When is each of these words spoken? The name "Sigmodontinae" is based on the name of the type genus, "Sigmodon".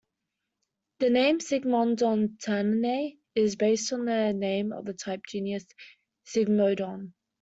The 0.97 1.11
name 1.11 1.37
"Sigmodontinae" 1.37 3.19
is 3.35 3.55
based 3.55 3.93
on 3.93 4.05
the 4.05 4.31
name 4.33 4.73
of 4.73 4.85
the 4.85 4.95
type 4.95 5.21
genus, 5.27 5.67
"Sigmodon". 6.25 7.13